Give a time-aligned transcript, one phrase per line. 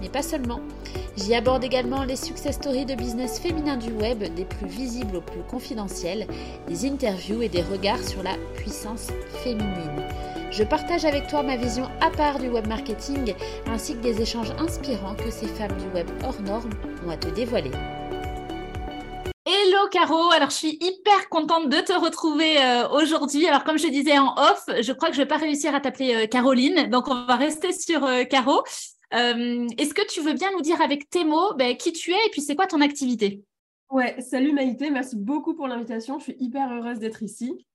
[0.00, 0.60] Mais pas seulement.
[1.16, 5.20] J'y aborde également les success stories de business féminin du web, des plus visibles aux
[5.20, 6.26] plus confidentiels,
[6.68, 9.08] des interviews et des regards sur la puissance
[9.42, 10.04] féminine.
[10.50, 13.34] Je partage avec toi ma vision à part du web marketing
[13.66, 16.70] ainsi que des échanges inspirants que ces femmes du web hors normes
[17.06, 17.70] ont à te dévoiler.
[19.46, 23.46] Hello Caro, alors je suis hyper contente de te retrouver euh, aujourd'hui.
[23.46, 26.14] Alors comme je disais en off, je crois que je vais pas réussir à t'appeler
[26.14, 28.62] euh, Caroline, donc on va rester sur euh, Caro.
[29.12, 32.30] Est-ce que tu veux bien nous dire avec tes mots ben, qui tu es et
[32.30, 33.44] puis c'est quoi ton activité?
[33.90, 36.18] Ouais, salut Maïté, merci beaucoup pour l'invitation.
[36.18, 37.66] Je suis hyper heureuse d'être ici.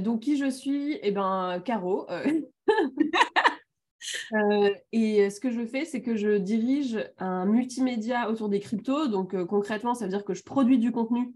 [0.00, 0.98] donc qui je suis?
[1.02, 2.06] Eh ben Caro.
[4.92, 9.06] et ce que je fais, c'est que je dirige un multimédia autour des cryptos.
[9.06, 11.32] Donc concrètement, ça veut dire que je produis du contenu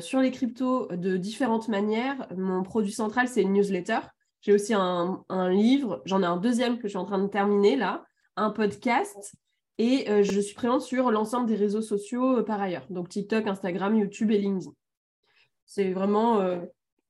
[0.00, 2.28] sur les cryptos de différentes manières.
[2.36, 4.00] Mon produit central, c'est une newsletter.
[4.42, 7.76] J'ai aussi un, livre, j'en ai un deuxième que je suis en train de terminer
[7.76, 8.04] là,
[8.36, 9.34] un podcast
[9.78, 14.30] et je suis présente sur l'ensemble des réseaux sociaux par ailleurs, donc TikTok, Instagram, YouTube
[14.30, 14.72] et LinkedIn.
[15.64, 16.40] C'est vraiment,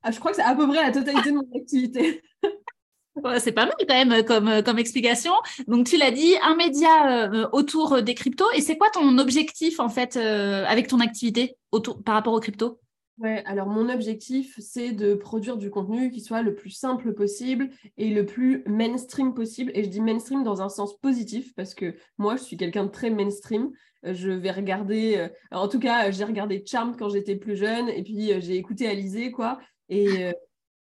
[0.02, 2.22] ah, je crois que c'est à peu près la totalité de mon activité.
[3.38, 5.32] c'est pas mal quand même comme, comme explication.
[5.66, 8.50] Donc tu l'as dit, un média autour des cryptos.
[8.54, 12.78] Et c'est quoi ton objectif en fait avec ton activité autour, par rapport aux cryptos?
[13.20, 17.68] Ouais, alors mon objectif, c'est de produire du contenu qui soit le plus simple possible
[17.98, 19.70] et le plus mainstream possible.
[19.74, 22.90] Et je dis mainstream dans un sens positif parce que moi, je suis quelqu'un de
[22.90, 23.72] très mainstream.
[24.06, 27.90] Euh, je vais regarder, euh, en tout cas, j'ai regardé Charmed quand j'étais plus jeune
[27.90, 29.58] et puis euh, j'ai écouté Alizé, quoi.
[29.90, 30.32] Et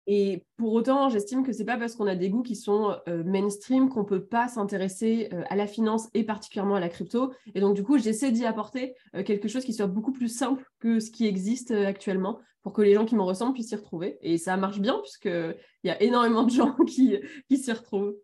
[0.07, 3.23] et pour autant, j'estime que c'est pas parce qu'on a des goûts qui sont euh,
[3.23, 7.33] mainstream qu'on peut pas s'intéresser euh, à la finance et particulièrement à la crypto.
[7.55, 10.65] Et donc du coup, j'essaie d'y apporter euh, quelque chose qui soit beaucoup plus simple
[10.81, 14.19] que ce qui existe actuellement pour que les gens qui me ressemblent puissent s'y retrouver.
[14.23, 17.21] Et ça marche bien puisqu'il y a énormément de gens qui
[17.51, 18.15] s'y retrouvent.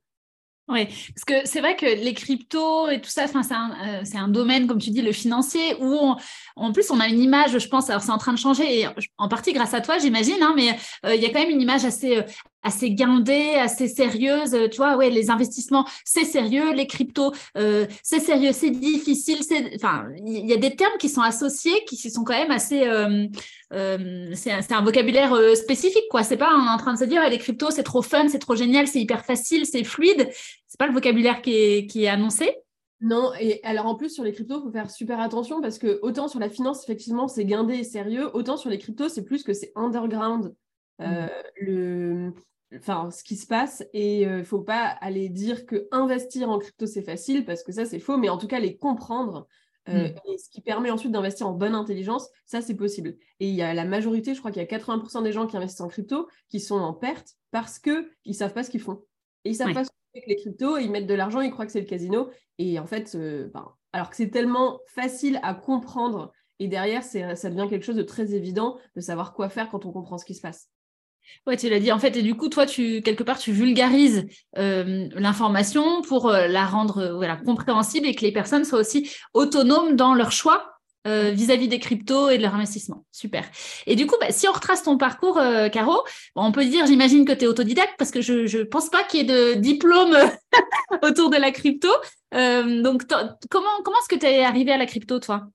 [0.71, 4.19] Oui, parce que c'est vrai que les cryptos et tout ça, c'est un, euh, c'est
[4.19, 6.15] un domaine, comme tu dis, le financier, où
[6.57, 8.87] en plus on a une image, je pense, alors c'est en train de changer, et
[9.17, 11.63] en partie grâce à toi, j'imagine, hein, mais euh, il y a quand même une
[11.63, 12.23] image assez, euh,
[12.63, 14.57] assez guindée, assez sérieuse.
[14.71, 19.39] Tu vois, ouais, les investissements, c'est sérieux, les cryptos, c'est sérieux, c'est difficile.
[19.77, 22.81] Enfin, il y a des termes qui sont associés, qui sont quand même assez,
[23.71, 26.23] c'est, un, vocabulaire spécifique, quoi.
[26.23, 28.87] C'est pas en train de se dire, les cryptos, c'est trop fun, c'est trop génial,
[28.87, 30.29] c'est hyper facile, c'est fluide
[30.69, 32.55] c'est pas le vocabulaire qui est, annoncé.
[33.01, 35.99] Non, et alors en plus sur les cryptos, il faut faire super attention parce que
[36.03, 39.45] autant sur la finance, effectivement, c'est guindé et sérieux, autant sur les cryptos, c'est plus
[39.45, 40.55] que c'est underground.
[41.01, 41.31] Euh, mm.
[41.61, 42.35] le,
[42.77, 46.51] enfin, ce qui se passe et il euh, ne faut pas aller dire que investir
[46.51, 49.47] en crypto c'est facile parce que ça c'est faux, mais en tout cas les comprendre
[49.89, 50.15] euh, mm.
[50.33, 53.17] et ce qui permet ensuite d'investir en bonne intelligence, ça c'est possible.
[53.41, 55.57] Et il y a la majorité, je crois qu'il y a 80% des gens qui
[55.57, 59.03] investissent en crypto qui sont en perte parce qu'ils ne savent pas ce qu'ils font.
[59.45, 59.85] Et ils savent pas
[60.27, 62.31] les cryptos, ils mettent de l'argent, ils croient que c'est le casino.
[62.59, 67.51] Et en fait, euh, ben, alors que c'est tellement facile à comprendre, et derrière, ça
[67.51, 70.35] devient quelque chose de très évident de savoir quoi faire quand on comprend ce qui
[70.35, 70.69] se passe.
[71.47, 74.27] Ouais, tu l'as dit en fait, et du coup, toi, tu quelque part, tu vulgarises
[74.59, 79.97] euh, l'information pour euh, la rendre voilà, compréhensible et que les personnes soient aussi autonomes
[79.97, 80.79] dans leur choix
[81.09, 83.07] euh, vis-à-vis des cryptos et de leur investissement.
[83.13, 83.45] Super.
[83.87, 86.03] Et du coup, bah, si on retrace ton parcours, euh, Caro,
[86.35, 89.21] on peut dire, j'imagine que tu es autodidacte parce que je ne pense pas qu'il
[89.21, 90.15] y ait de diplôme
[91.03, 91.89] autour de la crypto.
[92.35, 93.05] Euh, donc,
[93.49, 95.49] comment, comment est-ce que tu es arrivé à la crypto, toi?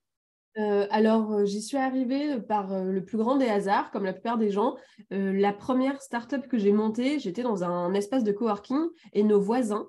[0.56, 4.76] Alors, j'y suis arrivée par le plus grand des hasards, comme la plupart des gens.
[5.10, 9.88] la première startup que j'ai montée, j'étais dans un espace de coworking et nos voisins,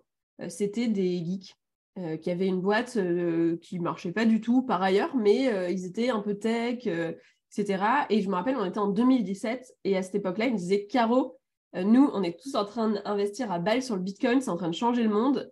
[0.49, 1.55] c'était des geeks.
[1.97, 5.71] Euh, qui avait une boîte euh, qui marchait pas du tout par ailleurs, mais euh,
[5.71, 7.85] ils étaient un peu tech, etc.
[8.11, 10.87] Et je me rappelle, on était en 2017 et à cette époque-là, ils me disaient
[10.87, 11.39] Caro,
[11.73, 14.69] nous, on est tous en train d'investir à balle sur le Bitcoin, c'est en train
[14.69, 15.51] de changer le monde,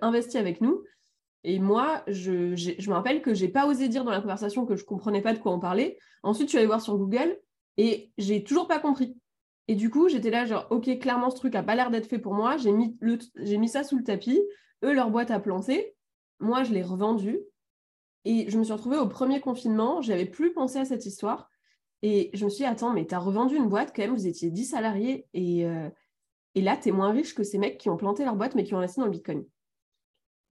[0.00, 0.82] investis avec nous.
[1.44, 4.76] Et moi, je, je me rappelle que j'ai pas osé dire dans la conversation que
[4.76, 5.98] je comprenais pas de quoi on parlait.
[6.22, 7.38] Ensuite, je suis allée voir sur Google
[7.76, 9.16] et j'ai toujours pas compris.
[9.68, 12.18] Et du coup, j'étais là, genre, OK, clairement, ce truc a pas l'air d'être fait
[12.18, 12.56] pour moi.
[12.56, 14.40] J'ai mis, mis ça sous le tapis.
[14.84, 15.94] Eux, leur boîte a planté.
[16.40, 17.40] Moi, je l'ai revendue.
[18.24, 20.02] Et je me suis retrouvée au premier confinement.
[20.02, 21.48] Je n'avais plus pensé à cette histoire.
[22.02, 24.26] Et je me suis dit, attends, mais tu as revendu une boîte quand même, vous
[24.26, 25.26] étiez 10 salariés.
[25.34, 25.88] Et, euh,
[26.54, 28.64] et là, tu es moins riche que ces mecs qui ont planté leur boîte, mais
[28.64, 29.44] qui ont investi dans le Bitcoin.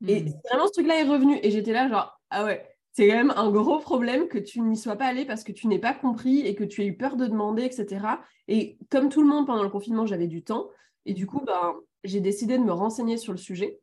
[0.07, 0.34] Et hmm.
[0.50, 1.40] vraiment, ce truc-là est revenu.
[1.44, 4.78] Et j'étais là, genre, ah ouais, c'est quand même un gros problème que tu n'y
[4.78, 7.16] sois pas allé parce que tu n'es pas compris et que tu aies eu peur
[7.16, 8.06] de demander, etc.
[8.48, 10.69] Et comme tout le monde pendant le confinement, j'avais du temps.
[11.06, 13.80] Et du coup, ben, j'ai décidé de me renseigner sur le sujet.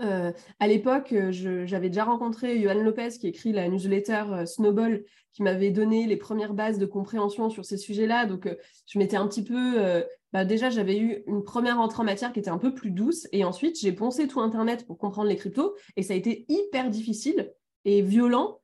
[0.00, 1.30] Euh, à l'époque, euh,
[1.66, 6.16] j'avais déjà rencontré Johan Lopez qui écrit la newsletter euh, Snowball, qui m'avait donné les
[6.16, 8.26] premières bases de compréhension sur ces sujets-là.
[8.26, 8.48] Donc,
[8.86, 10.04] je m'étais un petit peu.
[10.32, 13.26] Bah, déjà, j'avais eu une première entrée en matière qui était un peu plus douce.
[13.32, 15.74] Et ensuite, j'ai poncé tout Internet pour comprendre les cryptos.
[15.96, 17.52] Et ça a été hyper difficile
[17.84, 18.60] et violent.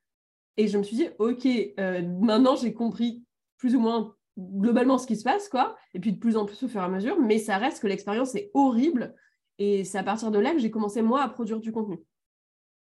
[0.59, 1.45] Et je me suis dit, OK,
[1.77, 3.25] maintenant, j'ai compris
[3.59, 5.77] plus ou moins globalement ce qui se passe, quoi.
[5.95, 7.19] Et puis de plus en plus au fur et à mesure.
[7.19, 9.13] Mais ça reste que l'expérience est horrible
[9.61, 11.99] et c'est à partir de là que j'ai commencé, moi, à produire du contenu.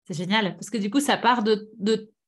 [0.07, 1.71] C'est génial, parce que du coup, ça part de,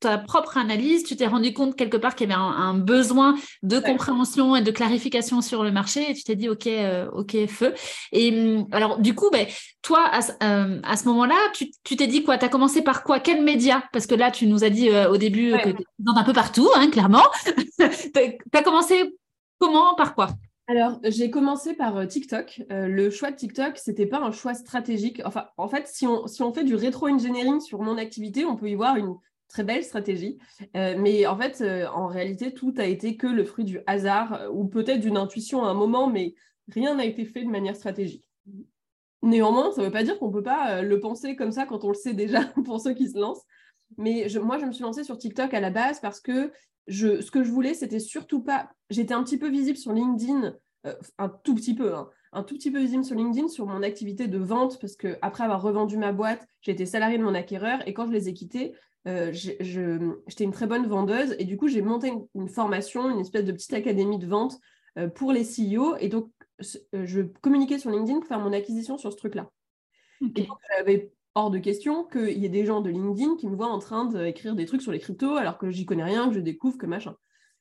[0.00, 1.02] ta propre analyse.
[1.02, 4.70] Tu t'es rendu compte quelque part qu'il y avait un, besoin de compréhension et de
[4.70, 7.75] clarification sur le marché, et tu t'es dit, OK, euh, OK, feu.
[8.12, 9.44] Et hum, alors, du coup, ben,
[9.82, 12.38] toi, à, euh, ce moment-là, tu t'es dit quoi?
[12.38, 13.19] Tu as commencé par quoi?
[13.19, 13.82] Quel média?
[13.93, 16.32] Parce que là, tu nous as dit euh, au début que tu es un peu
[16.32, 17.25] partout, hein, clairement.
[17.79, 19.17] tu as commencé
[19.58, 19.96] comment?
[19.96, 20.29] Par quoi?
[20.70, 22.62] Alors, j'ai commencé par euh, TikTok.
[22.70, 25.23] Euh, le choix de TikTok, c'était pas un choix stratégique.
[25.25, 28.97] Enfin, en fait, si on, fait du rétro-engineering sur mon activité, on peut y voir
[28.97, 29.17] une
[29.49, 30.37] très belle stratégie.
[30.76, 34.67] Euh, mais en fait, en réalité, tout a été que le fruit du hasard ou
[34.67, 36.35] peut-être d'une intuition à un moment, mais
[36.70, 38.29] rien n'a été fait de manière stratégique.
[39.23, 41.82] Néanmoins, ça ne veut pas dire qu'on ne peut pas le penser comme ça quand
[41.85, 43.47] on le sait déjà pour ceux qui se lancent.
[43.97, 46.53] Mais moi, je me suis lancée sur TikTok à la base parce que
[46.88, 48.70] ce que je voulais, c'était surtout pas.
[48.90, 50.55] J'étais un petit peu visible sur LinkedIn,
[50.87, 53.82] euh, un tout petit peu, hein, un tout petit peu visible sur LinkedIn sur mon
[53.82, 57.35] activité de vente, parce que après avoir revendu ma boîte, j'ai été salariée de mon
[57.35, 58.75] acquéreur et quand je les ai quittés,
[59.06, 63.44] euh, j'étais une très bonne vendeuse et du coup, j'ai monté une, formation, une espèce
[63.44, 64.58] de petite académie de vente
[64.99, 66.31] euh, pour les CEO et donc
[66.93, 69.49] je communiquais sur LinkedIn pour faire mon acquisition sur ce truc-là.
[70.20, 73.55] Et donc, j'avais hors de question qu'il y ait des gens de LinkedIn qui me
[73.55, 76.35] voient en train d'écrire des trucs sur les cryptos alors que j'y connais rien, que
[76.35, 77.14] je découvre, que machin.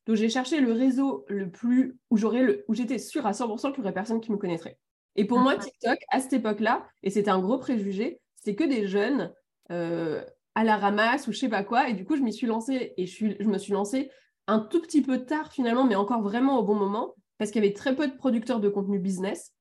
[0.07, 3.71] Donc j'ai cherché le réseau le plus où j'aurais le où j'étais sûre à 100%
[3.71, 4.79] qu'il n'y aurait personne qui me connaîtrait.
[5.15, 8.87] Et pour moi, TikTok, à cette époque-là, et c'était un gros préjugé, c'est que des
[8.87, 9.31] jeunes
[9.71, 10.23] euh,
[10.55, 11.87] à la ramasse ou je sais pas quoi.
[11.87, 14.09] Et du coup, je m'y suis lancée et je, suis, je me suis lancée
[14.47, 17.65] un tout petit peu tard finalement, mais encore vraiment au bon moment, parce qu'il y
[17.65, 19.53] avait très peu de producteurs de contenu business.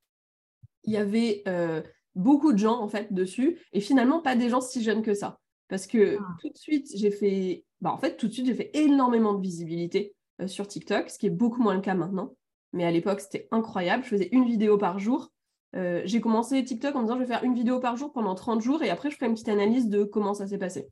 [0.84, 1.82] Il y avait euh,
[2.16, 5.38] beaucoup de gens en fait dessus et finalement pas des gens si jeunes que ça.
[5.68, 6.24] Parce que ah.
[6.40, 9.40] tout de suite j'ai fait bah, en fait tout de suite j'ai fait énormément de
[9.40, 12.34] visibilité euh, sur TikTok ce qui est beaucoup moins le cas maintenant.
[12.72, 14.02] Mais à l'époque c'était incroyable.
[14.02, 15.30] Je faisais une vidéo par jour.
[15.74, 18.34] Euh, j'ai commencé TikTok en me disant je vais faire une vidéo par jour pendant
[18.34, 20.88] 30 jours et après je ferai une petite analyse de comment ça s'est passé.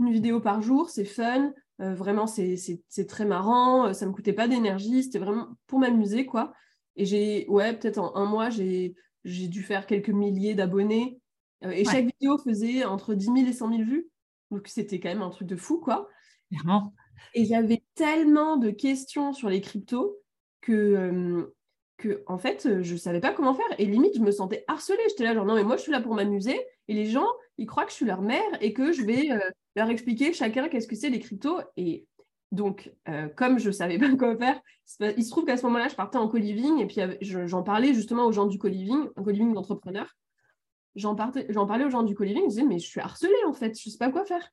[0.00, 1.52] Une vidéo par jour c'est fun.
[1.80, 3.94] Euh, vraiment c'est très marrant.
[3.94, 5.04] Ça me coûtait pas d'énergie.
[5.04, 6.52] C'était vraiment pour m'amuser quoi.
[6.96, 11.20] Et j'ai ouais peut-être en un mois j'ai j'ai dû faire quelques milliers d'abonnés.
[11.64, 14.08] Euh, et chaque vidéo faisait entre 10 000 et 100 000 vues.
[14.50, 16.08] Donc c'était quand même un truc de fou, quoi.
[16.50, 16.92] Clairement.
[17.34, 20.18] Et j'avais tellement de questions sur les cryptos
[20.60, 21.54] que, euh,
[21.96, 23.66] que en fait, je ne savais pas comment faire.
[23.78, 24.98] Et limite, je me sentais harcelée.
[25.08, 26.60] J'étais là, genre, non, mais moi, je suis là pour m'amuser.
[26.88, 27.26] Et les gens,
[27.58, 29.38] ils croient que je suis leur mère et que je vais euh,
[29.76, 31.60] leur expliquer chacun qu'est-ce que c'est les cryptos.
[31.76, 32.06] Et
[32.52, 34.60] donc, euh, comme je ne savais pas quoi faire,
[35.00, 38.26] il se trouve qu'à ce moment-là, je partais en co-living et puis j'en parlais justement
[38.26, 40.14] aux gens du co-living, un co-living d'entrepreneurs.
[40.94, 43.78] J'en parlais aux gens du co-living, ils me disaient, mais je suis harcelée en fait,
[43.80, 44.46] je ne sais pas quoi faire.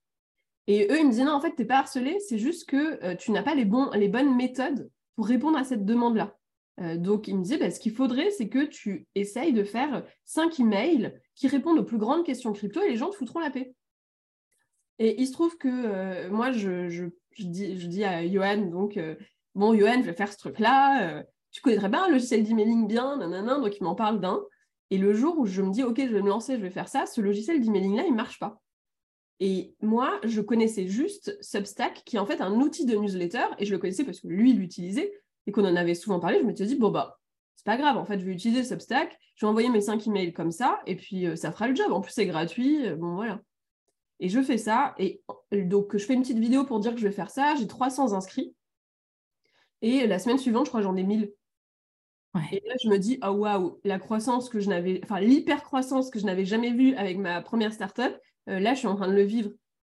[0.67, 3.03] Et eux, ils me disaient, non, en fait, tu n'es pas harcelée, c'est juste que
[3.03, 6.37] euh, tu n'as pas les, bons, les bonnes méthodes pour répondre à cette demande-là.
[6.79, 10.05] Euh, donc, ils me disaient, bah, ce qu'il faudrait, c'est que tu essayes de faire
[10.25, 13.49] cinq emails qui répondent aux plus grandes questions crypto et les gens te foutront la
[13.49, 13.73] paix.
[14.99, 19.15] Et il se trouve que moi, je je je dis à Johan, donc, euh,
[19.55, 23.17] bon, Johan, je vais faire ce truc-là, euh, tu connaîtrais bien le logiciel d'emailing bien,
[23.17, 24.41] nanana, donc il m'en parle d'un.
[24.91, 26.89] Et le jour où je me dis, OK, je vais me lancer, je vais faire
[26.89, 28.59] ça, ce logiciel d'emailing-là, il ne marche pas.
[29.39, 33.65] Et moi, je connaissais juste Substack, qui est en fait un outil de newsletter, et
[33.65, 35.13] je le connaissais parce que lui, il l'utilisait,
[35.47, 36.39] et qu'on en avait souvent parlé.
[36.39, 37.19] Je me suis dit, bon, bah,
[37.55, 40.33] c'est pas grave, en fait, je vais utiliser Substack, je vais envoyer mes cinq emails
[40.33, 41.91] comme ça, et puis euh, ça fera le job.
[41.91, 43.41] En plus, c'est gratuit, bon, voilà.
[44.19, 44.95] Et je fais ça.
[44.97, 45.21] Et
[45.51, 47.55] donc, je fais une petite vidéo pour dire que je vais faire ça.
[47.55, 48.55] J'ai 300 inscrits.
[49.81, 51.31] Et la semaine suivante, je crois j'en ai 1000.
[52.51, 56.09] Et là, je me dis, oh waouh, la croissance que je n'avais, enfin, l'hyper croissance
[56.09, 58.15] que je n'avais jamais vue avec ma première startup,
[58.49, 59.51] euh, là, je suis en train de le vivre.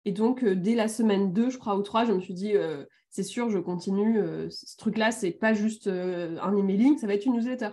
[0.04, 2.56] Et donc, euh, dès la semaine 2, je crois, ou 3, je me suis dit,
[2.56, 4.18] euh, c'est sûr, je continue.
[4.50, 7.70] ce truc-là, c'est pas juste un emailing, ça va être une newsletter.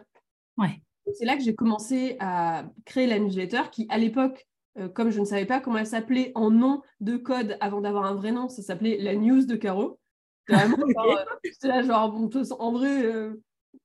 [0.57, 0.81] Ouais.
[1.13, 5.19] C'est là que j'ai commencé à créer la newsletter qui, à l'époque, euh, comme je
[5.19, 8.49] ne savais pas comment elle s'appelait en nom de code avant d'avoir un vrai nom,
[8.49, 9.99] ça s'appelait la news de Caro.
[10.47, 13.41] Vraiment, euh, là, genre, bon, en vrai, euh,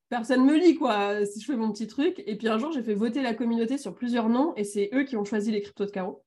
[0.09, 2.23] personne me lit, quoi, si je fais mon petit truc.
[2.27, 5.05] Et puis un jour, j'ai fait voter la communauté sur plusieurs noms et c'est eux
[5.05, 6.25] qui ont choisi les cryptos de Caro.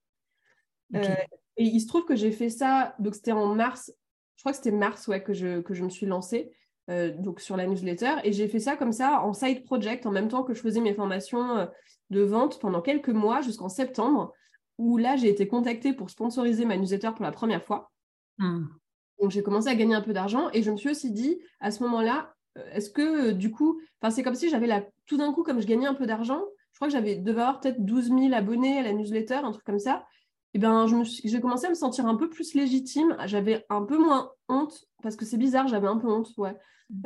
[0.94, 3.92] Et il se trouve que j'ai fait ça, donc c'était en mars,
[4.36, 6.52] je crois que c'était mars ouais, que, je, que je me suis lancée.
[6.90, 8.16] Euh, donc sur la newsletter.
[8.24, 10.80] Et j'ai fait ça comme ça en side project, en même temps que je faisais
[10.80, 11.66] mes formations euh,
[12.12, 14.34] de vente pendant quelques mois jusqu'en septembre,
[14.78, 17.92] où là, j'ai été contactée pour sponsoriser ma newsletter pour la première fois.
[18.38, 18.66] Hmm.
[19.20, 21.72] Donc j'ai commencé à gagner un peu d'argent et je me suis aussi dit à
[21.72, 25.34] ce moment-là, euh, est-ce que du coup, enfin c'est comme si j'avais la tout d'un
[25.34, 26.42] coup comme je gagnais un peu d'argent,
[26.72, 29.64] je crois que j'avais devais avoir peut-être 12 000 abonnés à la newsletter, un truc
[29.64, 30.06] comme ça.
[30.54, 30.86] Et ben
[31.24, 35.16] j'ai commencé à me sentir un peu plus légitime, j'avais un peu moins honte parce
[35.16, 36.56] que c'est bizarre, j'avais un peu honte, ouais.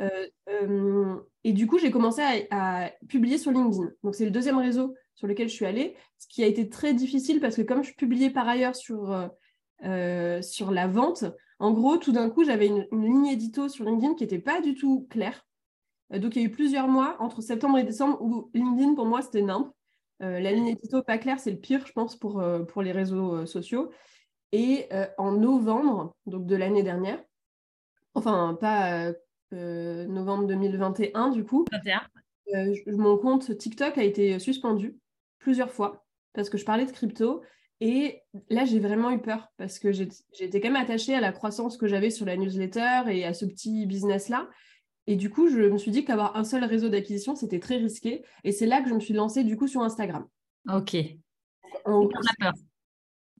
[0.00, 3.90] Euh, euh, et du coup, j'ai commencé à, publier sur LinkedIn.
[4.02, 6.94] Donc, c'est le deuxième réseau sur lequel je suis allée, ce qui a été très
[6.94, 9.30] difficile parce que comme je publiais par ailleurs sur,
[9.84, 11.24] euh, sur la vente,
[11.58, 14.74] en gros, tout d'un coup, j'avais une, ligne édito sur LinkedIn qui n'était pas du
[14.74, 15.46] tout claire.
[16.10, 19.22] donc, il y a eu plusieurs mois, entre septembre et décembre, où LinkedIn, pour moi,
[19.22, 19.72] c'était nimp.
[20.18, 23.92] la ligne édito pas claire, c'est le pire, je pense, pour, pour les réseaux sociaux.
[24.50, 24.88] Et
[25.18, 27.22] en novembre, donc de l'année dernière,
[28.14, 29.12] enfin, pas
[29.52, 31.64] euh, novembre 2021, du coup.
[32.54, 34.96] Euh, mon compte TikTok a été suspendu
[35.42, 37.42] plusieurs fois parce que je parlais de crypto.
[37.80, 41.76] Et là, j'ai vraiment eu peur parce que j'étais quand même attachée à la croissance
[41.76, 44.48] que j'avais sur la newsletter et à ce petit business-là.
[45.08, 48.24] Et du coup, je me suis dit qu'avoir un seul réseau d'acquisition, c'était très risqué.
[48.44, 50.26] Et c'est là que je me suis lancée du coup sur Instagram.
[50.72, 50.96] Ok.
[51.84, 52.52] On, a peur.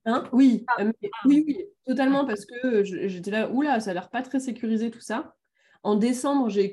[0.06, 0.24] Hein?
[0.32, 0.82] Oui, ah.
[0.82, 0.92] euh,
[1.26, 5.00] oui, oui, totalement, parce que j'étais là, oula, ça a l'air pas très sécurisé tout
[5.00, 5.36] ça.
[5.84, 6.72] En décembre, j'ai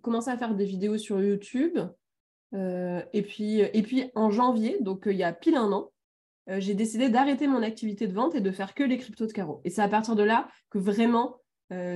[0.00, 1.78] commencé à faire des vidéos sur YouTube.
[2.54, 5.92] Euh, et, puis, et puis en janvier, donc euh, il y a pile un an,
[6.48, 9.32] euh, j'ai décidé d'arrêter mon activité de vente et de faire que les cryptos de
[9.32, 9.60] carreau.
[9.64, 11.36] Et c'est à partir de là que vraiment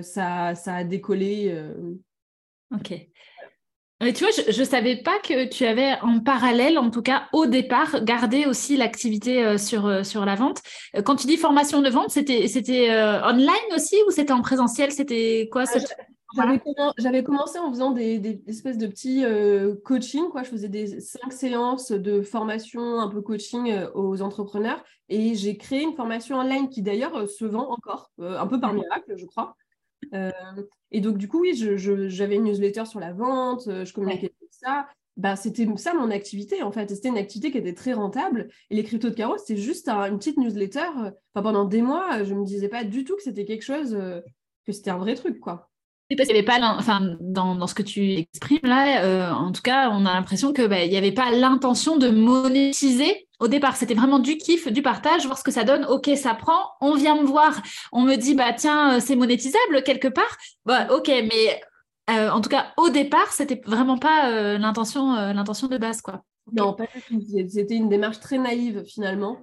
[0.03, 1.53] ça, ça a décollé.
[2.73, 2.93] Ok.
[4.01, 7.27] Mais tu vois, je ne savais pas que tu avais en parallèle, en tout cas
[7.33, 10.63] au départ, gardé aussi l'activité sur, sur la vente.
[11.05, 12.89] Quand tu dis formation de vente, c'était
[13.25, 14.93] online aussi ou c'était en présentiel?
[14.93, 15.79] C'était quoi ah,
[16.99, 20.29] j'avais commencé en faisant des, espèces de petits euh, coaching.
[20.31, 20.43] Quoi.
[20.43, 24.83] Je faisais des cinq séances de formation un peu coaching euh, aux entrepreneurs.
[25.09, 28.73] Et j'ai créé une formation online qui d'ailleurs euh, se vend encore, un peu par
[28.73, 29.57] miracle, je crois.
[30.91, 34.87] et donc, du coup, oui, j'avais une newsletter sur la vente, je communiquais avec ça.
[35.17, 36.91] Bah, c'était ça mon activité en fait.
[36.91, 38.49] C'était une activité qui était très rentable.
[38.71, 40.89] Et les cryptos de carreau, c'était juste une petite newsletter.
[40.89, 43.97] Enfin, pendant des mois, je ne me disais pas du tout que c'était quelque chose,
[44.67, 45.39] que c'était un vrai truc.
[45.39, 45.71] quoi
[46.11, 49.53] parce qu'il n'y avait pas, enfin, dans, dans, ce que tu exprimes là, euh, en
[49.53, 53.77] tout cas, on a l'impression que bah, n'y avait pas l'intention de monétiser au départ.
[53.77, 55.85] C'était vraiment du kiff, du partage, voir ce que ça donne.
[55.87, 56.73] Ok, ça prend.
[56.81, 60.37] On vient me voir, on me dit bah tiens, euh, c'est monétisable quelque part.
[60.67, 61.61] Bah, ok, mais
[62.11, 66.23] euh, en tout cas, au départ, c'était vraiment pas l'intention, l'intention de base, quoi.
[66.53, 67.49] Non, pas du tout.
[67.49, 69.39] C'était une démarche très naïve finalement,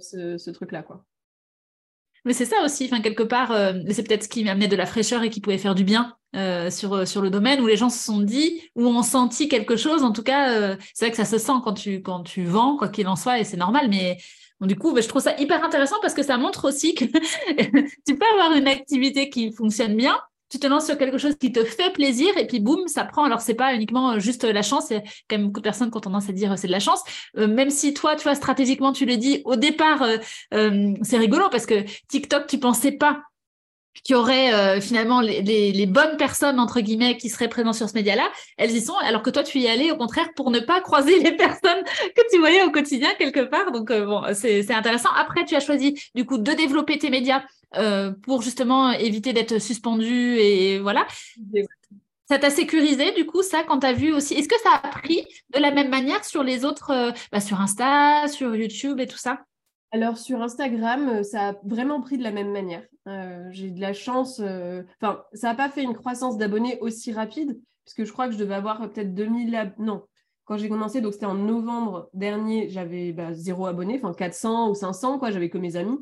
[0.00, 1.04] ce, ce truc-là, quoi.
[2.24, 4.86] Mais c'est ça aussi, enfin, quelque part, euh, c'est peut-être ce qui m'amenait de la
[4.86, 7.76] fraîcheur et qui pouvait faire du bien euh, sur, euh, sur le domaine où les
[7.76, 10.02] gens se sont dit, ou ont senti quelque chose.
[10.02, 12.88] En tout cas, c'est vrai que ça se sent quand tu, quand tu vends, quoi
[12.88, 13.88] qu'il en soit, et c'est normal.
[13.88, 14.18] Mais
[14.60, 17.04] du coup, bah, je trouve ça hyper intéressant parce que ça montre aussi que
[18.06, 20.18] tu peux avoir une activité qui fonctionne bien,
[20.50, 23.24] tu te lances sur quelque chose qui te fait plaisir et puis boum, ça prend.
[23.24, 25.90] Alors, c'est pas uniquement juste la chance, il y a quand même beaucoup de personnes
[25.90, 27.02] qui ont tendance à dire c'est de la chance.
[27.38, 30.16] Euh, même si toi, tu vois, stratégiquement, tu le dis au départ, euh,
[30.54, 33.22] euh, c'est rigolo parce que TikTok, tu pensais pas
[34.04, 38.28] qu'il y aurait finalement les, bonnes personnes, entre guillemets, qui seraient présentes sur ce média-là,
[38.56, 41.18] elles y sont, alors que toi, tu y allais au contraire pour ne pas croiser
[41.18, 41.82] les personnes
[42.16, 43.72] que tu voyais au quotidien quelque part.
[43.72, 45.10] Donc, bon, c'est intéressant.
[45.16, 47.42] Après, tu as choisi, du coup, de développer tes médias
[47.76, 51.06] euh, pour justement éviter d'être suspendu et voilà.
[52.28, 54.34] Ça t'a sécurisé du coup ça quand tu as vu aussi?
[54.34, 57.60] Est-ce que ça a pris de la même manière sur les autres, euh, bah, sur
[57.60, 59.44] Insta, sur YouTube et tout ça?
[59.92, 62.84] Alors sur Instagram, euh, ça a vraiment pris de la même manière.
[63.50, 68.04] j'ai de la chance, enfin, ça n'a pas fait une croissance d'abonnés aussi rapide, puisque
[68.04, 70.04] je crois que je devais avoir peut-être 2000 Non,
[70.50, 74.74] quand j'ai commencé, donc c'était en novembre dernier, j'avais bah, zéro abonné, enfin 400 ou
[74.74, 75.98] 500, quoi, j'avais que mes amis.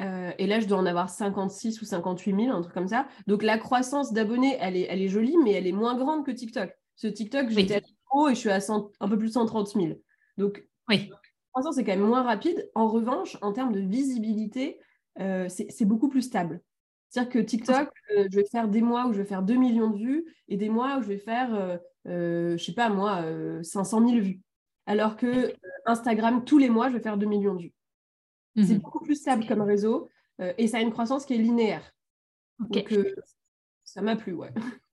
[0.00, 3.06] Euh, et là, je dois en avoir 56 ou 58 000, un truc comme ça.
[3.28, 6.32] Donc, la croissance d'abonnés, elle est, elle est jolie, mais elle est moins grande que
[6.32, 6.70] TikTok.
[6.96, 8.58] Ce TikTok, j'étais à haut et je suis à
[9.00, 9.86] un peu plus de 130 000.
[10.38, 11.10] Donc, oui.
[11.56, 12.70] La croissance est quand même moins rapide.
[12.74, 14.78] En revanche, en termes de visibilité,
[15.20, 16.60] euh, c'est beaucoup plus stable.
[17.08, 19.90] C'est-à-dire que TikTok, euh, je vais faire des mois où je vais faire 2 millions
[19.90, 23.24] de vues et des mois où je vais faire, je ne sais pas moi,
[23.62, 24.40] 500 000 vues.
[24.86, 25.52] Alors que
[25.86, 27.74] Instagram, tous les mois, je vais faire 2 millions de vues.
[28.56, 28.80] C'est mhm.
[28.80, 30.08] beaucoup plus stable comme réseau
[30.40, 31.92] euh, et ça a une croissance qui est linéaire.
[32.58, 33.14] Donc, euh,
[33.84, 34.52] ça m'a plu, ouais.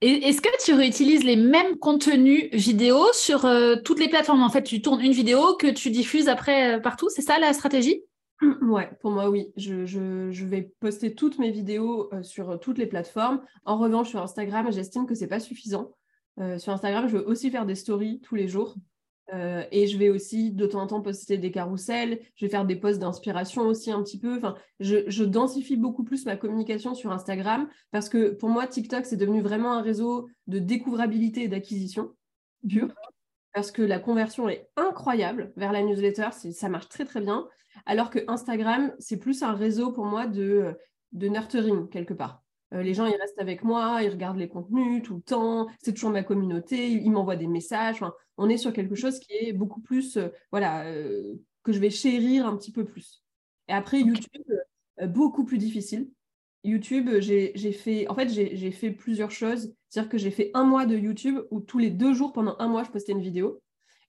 [0.00, 4.42] Est-ce que tu réutilises les mêmes contenus vidéo sur euh, toutes les plateformes?
[4.42, 8.02] En fait, tu tournes une vidéo que tu diffuses après partout, c'est ça la stratégie?
[8.62, 9.48] Ouais, pour moi, oui.
[9.56, 13.42] Je, vais poster toutes mes vidéos sur toutes les plateformes.
[13.64, 15.96] En revanche, sur Instagram, j'estime que ce n'est pas suffisant.
[16.58, 18.76] sur Instagram, je veux aussi faire des stories tous les jours.
[19.34, 22.64] Euh, et je vais aussi de temps en temps poster des carousels, je vais faire
[22.64, 24.40] des posts d'inspiration aussi un petit peu.
[24.80, 29.42] Je, densifie beaucoup plus ma communication sur Instagram parce que pour moi, TikTok, c'est devenu
[29.42, 32.14] vraiment un réseau de découvrabilité et d'acquisition
[32.68, 32.94] pure.
[33.52, 37.46] Parce que la conversion est incroyable vers la newsletter, ça marche très très bien.
[37.86, 40.74] Alors que Instagram, c'est plus un réseau pour moi de
[41.12, 42.42] nurturing quelque part.
[42.74, 45.92] Euh, les gens, ils restent avec moi, ils regardent les contenus tout le temps, c'est
[45.94, 48.00] toujours ma communauté, ils, m'envoient des messages.
[48.36, 51.90] on est sur quelque chose qui est beaucoup plus, euh, voilà, euh, que je vais
[51.90, 53.22] chérir un petit peu plus.
[53.68, 54.42] Et après, YouTube,
[55.08, 56.08] beaucoup plus difficile.
[56.64, 59.74] YouTube, j'ai fait, en fait, j'ai fait plusieurs choses.
[59.88, 62.68] C'est-à-dire que j'ai fait un mois de YouTube où tous les deux jours, pendant un
[62.68, 63.60] mois, je postais une vidéo.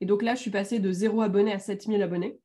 [0.01, 2.39] Et donc là, je suis passée de 0 abonnés à 7000 abonnés.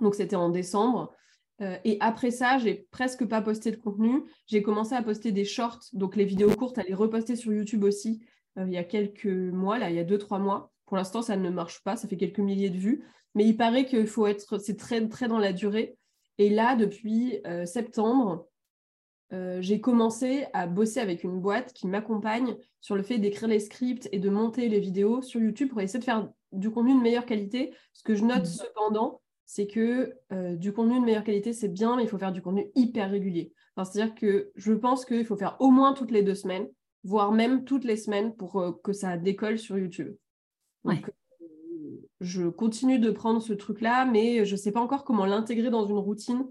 [0.00, 1.14] Donc c'était en décembre.
[1.60, 4.22] Euh, et après ça, j'ai presque pas posté de contenu.
[4.46, 7.84] J'ai commencé à poster des shorts, donc les vidéos courtes, à les reposter sur YouTube
[7.84, 8.22] aussi
[8.58, 10.72] euh, il y a quelques mois, là, il y a deux, trois mois.
[10.86, 13.04] Pour l'instant, ça ne marche pas, ça fait quelques milliers de vues.
[13.34, 15.96] Mais il paraît qu'il faut être, c'est très, très dans la durée.
[16.38, 18.46] Et là, depuis euh, septembre,
[19.60, 24.08] j'ai commencé à bosser avec une boîte qui m'accompagne sur le fait d'écrire les scripts
[24.10, 27.26] et de monter les vidéos sur YouTube pour essayer de faire du contenu de meilleure
[27.26, 27.72] qualité.
[27.92, 28.46] Ce que je note mmh.
[28.46, 29.20] cependant,
[29.52, 32.40] c'est que euh, du contenu de meilleure qualité, c'est bien, mais il faut faire du
[32.40, 33.52] contenu hyper régulier.
[33.76, 36.68] C'est-à-dire que je pense qu'il faut faire au moins toutes les deux semaines,
[37.02, 40.14] voire même toutes les semaines pour euh, que ça décolle sur YouTube.
[40.84, 45.26] Donc, euh, je continue de prendre ce truc-là, mais je ne sais pas encore comment
[45.26, 46.46] l'intégrer dans une routine.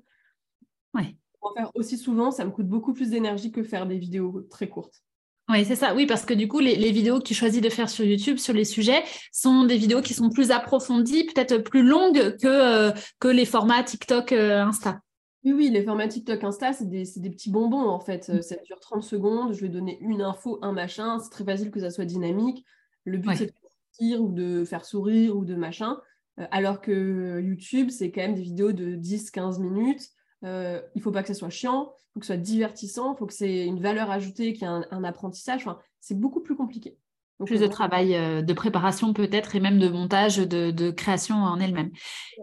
[0.93, 1.15] Ouais.
[1.39, 4.41] Pour en faire aussi souvent, ça me coûte beaucoup plus d'énergie que faire des vidéos
[4.49, 5.05] très courtes.
[5.49, 5.95] Oui, c'est ça.
[5.95, 8.53] Oui, parce que du coup, les, vidéos que tu choisis de faire sur YouTube sur
[8.53, 13.27] les sujets sont des vidéos qui sont plus approfondies, peut-être plus longues que, euh, que
[13.27, 14.99] les formats TikTok, euh, Insta.
[15.43, 18.29] Oui, oui, les formats TikTok, Insta, c'est des, petits bonbons en fait.
[18.29, 18.41] Mm.
[18.43, 21.17] Ça dure 30 secondes, je vais donner une info, un machin.
[21.19, 22.63] C'est très facile que ça soit dynamique.
[23.05, 25.97] Le but, c'est de sortir ou de faire sourire ou de machin.
[26.39, 30.09] Euh, alors que YouTube, c'est quand même des vidéos de 10-15 minutes
[30.45, 33.17] euh, il faut pas que ça soit chiant, il faut que ce soit divertissant, il
[33.17, 35.61] faut que c'est une valeur ajoutée, qu'il y ait un, apprentissage.
[35.61, 36.97] Enfin, c'est beaucoup plus compliqué.
[37.45, 41.91] plus de travail euh, de préparation peut-être et même de montage, de, création en elle-même.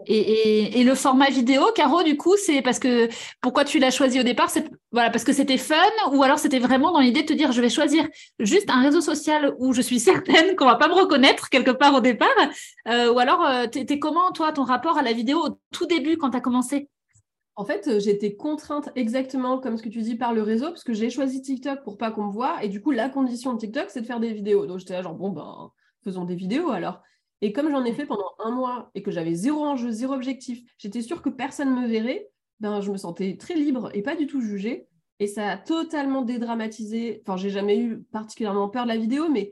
[0.05, 3.09] Et, le format vidéo, Caro, du coup, c'est parce que
[3.41, 5.75] pourquoi tu l'as choisi au départ C'est voilà, parce que c'était fun
[6.11, 8.07] ou alors c'était vraiment dans l'idée de te dire je vais choisir
[8.39, 11.95] juste un réseau social où je suis certaine qu'on va pas me reconnaître quelque part
[11.95, 12.29] au départ
[12.87, 16.17] euh, Ou alors, tu étais comment, toi, ton rapport à la vidéo au tout début
[16.17, 16.89] quand tu as commencé?
[17.57, 20.83] En fait, euh, j'étais contrainte exactement comme ce que tu dis par le réseau, parce
[20.83, 22.63] que j'ai choisi TikTok pour pas qu'on me voit.
[22.63, 24.67] Et du coup, la condition de TikTok, c'est de faire des vidéos.
[24.67, 25.71] Donc j'étais là, genre, bon, ben,
[26.03, 27.01] faisons des vidéos alors.
[27.41, 30.61] Et comme j'en ai fait pendant un mois et que j'avais zéro enjeu, zéro objectif,
[30.77, 34.15] j'étais sûre que personne ne me verrait, ben, je me sentais très libre et pas
[34.15, 34.87] du tout jugée.
[35.19, 37.23] Et ça a totalement dédramatisé.
[37.25, 39.51] Enfin, j'ai jamais eu particulièrement peur de la vidéo, mais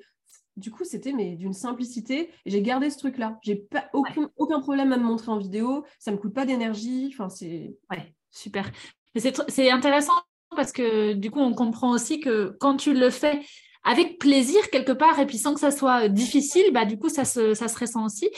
[0.58, 2.30] du coup, c'était mais d'une simplicité.
[2.46, 3.38] Et j'ai gardé ce truc-là.
[3.44, 5.86] J'ai pas aucun, aucun problème à me montrer en vidéo.
[6.00, 7.10] Ça me coûte pas d'énergie.
[7.13, 7.76] Enfin, c'est.
[7.91, 8.72] Ouais, super.
[9.15, 10.13] C'est intéressant
[10.56, 13.41] parce que du coup, on comprend aussi que quand tu le fais
[13.84, 17.24] avec plaisir quelque part et puis sans que ça soit difficile, bah du coup, ça
[17.24, 18.30] se, ça se ressent aussi.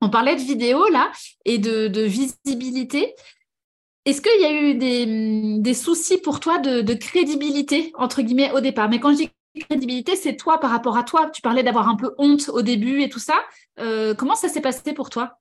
[0.00, 1.10] On parlait de vidéo là
[1.44, 3.14] et de, de visibilité.
[4.04, 8.50] Est-ce qu'il y a eu des, des, soucis pour toi de, de, crédibilité, entre guillemets,
[8.52, 8.88] au départ?
[8.88, 11.30] Mais quand je dis crédibilité, c'est toi par rapport à toi.
[11.30, 13.34] Tu parlais d'avoir un peu honte au début et tout ça.
[13.78, 15.38] Euh, comment ça s'est passé pour toi?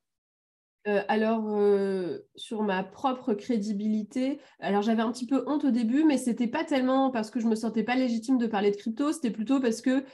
[0.87, 6.05] Euh, alors, euh, sur ma propre crédibilité, alors j'avais un petit peu honte au début,
[6.05, 9.11] mais c'était pas tellement parce que je me sentais pas légitime de parler de crypto,
[9.11, 10.05] c'était plutôt parce que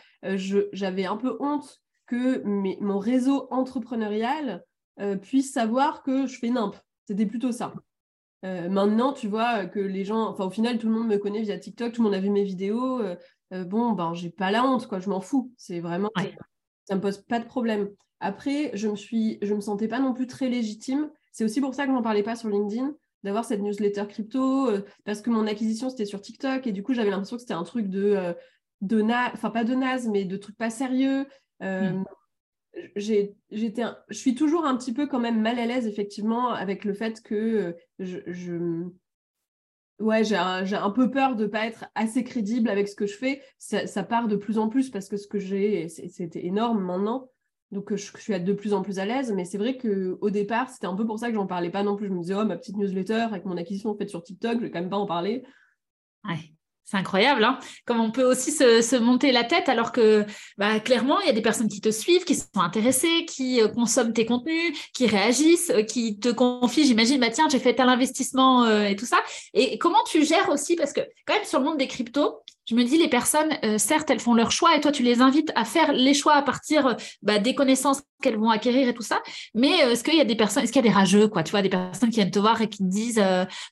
[0.72, 4.64] j'avais un peu honte que mon réseau entrepreneurial
[5.22, 6.76] puisse savoir que je fais nimp.
[7.06, 7.74] C'était plutôt ça.
[8.42, 11.60] maintenant, tu vois que les gens, enfin au final, tout le monde me connaît via
[11.60, 13.00] TikTok, tout le monde a vu mes vidéos.
[13.54, 15.52] Euh, bon, ben, j'ai pas la honte, quoi, je m'en fous.
[15.58, 16.12] C'est vraiment,
[16.86, 17.90] ça me pose pas de problème.
[18.20, 21.10] Après, je me suis, je me sentais pas non plus très légitime.
[21.32, 24.82] C'est aussi pour ça que j'en parlais pas sur LinkedIn, d'avoir cette newsletter crypto, euh,
[25.04, 27.64] parce que mon acquisition c'était sur TikTok et du coup j'avais l'impression que c'était un
[27.64, 28.34] truc de, euh,
[28.82, 31.26] de enfin pas de naze, mais de trucs pas sérieux.
[31.60, 32.04] Hmm.
[32.96, 36.94] J'étais, je suis toujours un petit peu quand même mal à l'aise effectivement avec le
[36.94, 38.90] fait que je,
[40.04, 43.16] ouais, j'ai un, peu peur de ne pas être assez crédible avec ce que je
[43.16, 43.42] fais.
[43.58, 47.30] Ça, part de plus en plus parce que ce que j'ai, c'était énorme maintenant.
[47.72, 49.32] Donc, je, je, suis de plus en plus à l'aise.
[49.32, 51.96] Mais c'est vrai qu'au départ, c'était un peu pour ça que j'en parlais pas non
[51.96, 52.08] plus.
[52.08, 54.72] Je me disais, oh, ma petite newsletter avec mon acquisition faite sur TikTok, je vais
[54.72, 55.44] quand même pas en parler.
[56.26, 56.54] Ouais.
[56.86, 60.26] C'est incroyable, hein comme on peut aussi se, monter la tête alors que
[60.58, 63.70] bah, clairement, il y a des personnes qui te suivent, qui sont intéressées, qui euh,
[63.70, 67.88] consomment tes contenus, qui réagissent, euh, qui te confient, j'imagine, bah, tiens, j'ai fait tel
[67.88, 69.18] investissement euh, et tout ça.
[69.54, 72.76] Et comment tu gères aussi, parce que quand même sur le monde des cryptos, je
[72.76, 75.66] me dis, les personnes, certes, elles font leur choix et toi, tu les invites à
[75.66, 79.22] faire les choix à partir bah, des connaissances qu'elles vont acquérir et tout ça.
[79.54, 81.52] Mais est-ce qu'il y a des personnes, est-ce qu'il y a des rageux, quoi, tu
[81.52, 83.22] vois, des personnes qui viennent te voir et qui te disent,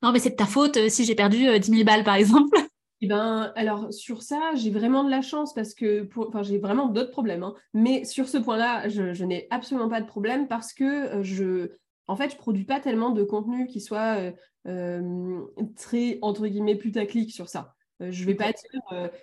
[0.04, 2.60] non, mais c'est de ta faute si j'ai perdu 10 000 balles, par exemple?
[3.04, 6.88] Eh ben, alors sur ça, j'ai vraiment de la chance parce que, enfin, j'ai vraiment
[6.88, 7.42] d'autres problèmes.
[7.42, 7.56] Hein.
[7.74, 11.72] Mais sur ce point-là, je, n'ai absolument pas de problème parce que euh, je,
[12.08, 14.32] en fait, je produis pas tellement de contenu qui soit euh,
[14.68, 15.42] euh,
[15.76, 17.74] très entre guillemets putaclic sur ça.
[18.00, 18.52] je vais pas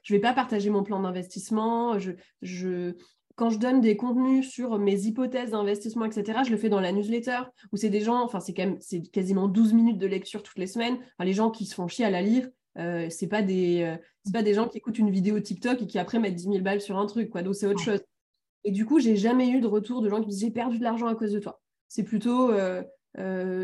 [0.03, 2.01] je vais pas partager mon plan d'investissement.
[2.01, 2.13] Je,
[2.43, 2.95] je,
[3.37, 6.91] quand je donne des contenus sur mes hypothèses d'investissement, etc., je le fais dans la
[6.91, 10.43] newsletter où c'est des gens, enfin, c'est quand même, c'est quasiment 12 minutes de lecture
[10.43, 10.99] toutes les semaines.
[11.21, 13.97] les gens qui se font chier à la lire, euh, c'est pas des euh,
[14.33, 16.81] pas des gens qui écoutent une vidéo TikTok et qui après mettent 10 000 balles
[16.81, 17.43] sur un truc quoi.
[17.43, 18.01] Donc c'est autre chose.
[18.65, 20.79] Et du coup j'ai jamais eu de retour de gens qui me disent j'ai perdu
[20.79, 21.61] de l'argent à cause de toi.
[21.89, 22.83] C'est plutôt euh,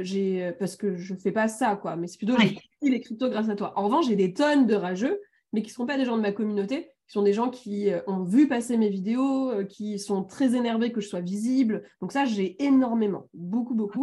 [0.03, 1.97] j'ai parce que je fais pas ça quoi.
[1.97, 3.75] Mais c'est plutôt j'ai j'ai les cryptos grâce à toi.
[3.77, 5.21] En revanche j'ai des tonnes de rageux
[5.53, 6.91] mais qui sont pas des gens de ma communauté.
[7.07, 11.03] Qui sont des gens qui ont vu passer mes vidéos qui sont très énervés que
[11.03, 11.85] je sois visible.
[12.01, 13.29] Donc ça j'ai énormément.
[13.35, 14.01] Beaucoup beaucoup.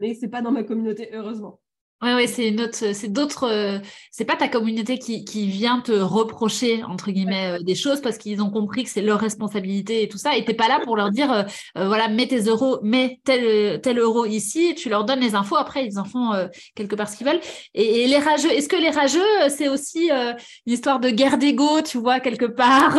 [0.00, 1.61] Mais c'est pas dans ma communauté heureusement
[2.02, 3.78] oui, ouais, c'est une autre, c'est d'autres, euh,
[4.10, 8.18] c'est pas ta communauté qui, qui, vient te reprocher entre guillemets euh, des choses parce
[8.18, 10.36] qu'ils ont compris que c'est leur responsabilité et tout ça.
[10.36, 11.44] Et t'es pas là pour leur dire, euh,
[11.76, 14.74] voilà, mets tes euros, mets tel tel euro ici.
[14.74, 15.54] Tu leur donnes les infos.
[15.54, 16.32] Après, ils en font
[16.74, 17.40] quelque part ce qu'ils veulent.
[17.74, 21.98] Et, les rageux, est-ce que les rageux, c'est aussi une histoire de guerre d'ego, tu
[21.98, 22.96] vois quelque part,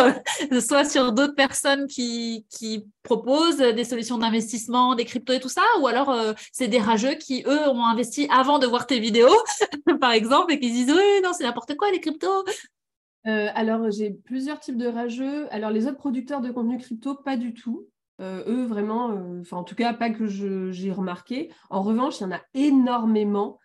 [0.66, 5.64] soit sur d'autres personnes qui qui proposent des solutions d'investissement, des cryptos et tout ça,
[5.82, 6.16] ou alors
[6.54, 9.36] c'est des rageux qui eux ont investi avant de voir vidéos,
[10.00, 12.44] par exemple, et qui disent oui, non, c'est n'importe quoi les cryptos.
[13.26, 15.48] Euh, alors, j'ai plusieurs types de rageux.
[15.54, 17.88] Alors, les autres producteurs de contenu crypto, pas du tout.
[18.22, 21.52] Euh, eux, vraiment, euh, enfin, en tout cas, pas que j'ai remarqué.
[21.70, 23.60] En revanche, il y en a énormément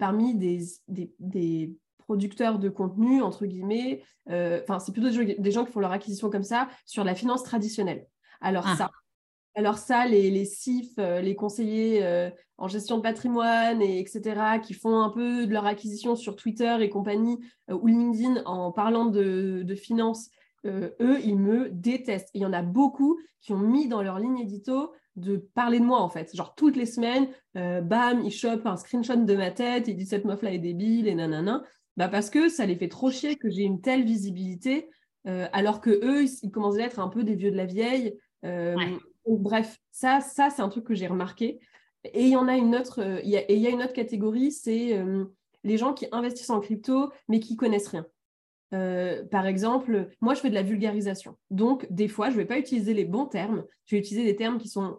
[0.00, 4.02] parmi des, des, producteurs de contenu, entre guillemets.
[4.26, 8.06] Enfin, c'est plutôt des gens, qui font leur acquisition comme ça sur la finance traditionnelle.
[8.40, 8.74] Alors, ah.
[8.76, 8.90] ça,
[9.60, 14.58] alors ça, les, les CIF, euh, les conseillers euh, en gestion de patrimoine, et etc.,
[14.62, 17.38] qui font un peu de leur acquisition sur Twitter et compagnie,
[17.70, 20.30] euh, ou LinkedIn en parlant de, finances,
[20.64, 22.30] eux, ils me détestent.
[22.32, 25.84] il y en a beaucoup qui ont mis dans leur ligne édito de parler de
[25.84, 26.34] moi, en fait.
[26.34, 30.24] Genre, toutes les semaines, bam, ils chopent un screenshot de ma tête, ils disent «cette
[30.24, 31.62] meuf-là est débile», et nanana.
[31.98, 34.88] Bah parce que ça les fait trop chier que j'ai une telle visibilité,
[35.24, 38.18] alors que eux, ils, commencent à être un peu des vieux de la vieille,
[39.26, 41.60] bref, ça, ça c'est un truc que j'ai remarqué.
[42.04, 44.52] Et il y en a une autre, euh, a, il y a une autre catégorie,
[44.52, 45.24] c'est euh,
[45.64, 48.06] les gens qui investissent en crypto mais qui connaissent rien.
[48.72, 51.36] Euh, par exemple, moi je fais de la vulgarisation.
[51.50, 54.36] Donc des fois, je ne vais pas utiliser les bons termes, je vais utiliser des
[54.36, 54.98] termes qui sont